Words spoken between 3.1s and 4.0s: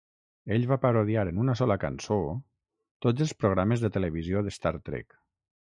els programes de